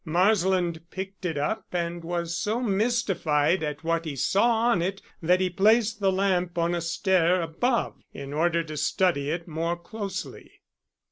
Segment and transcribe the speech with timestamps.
[0.03, 5.39] Marsland picked it up and was so mystified at what he saw on it that
[5.39, 10.53] he placed the lamp on a stair above in order to study it more closely.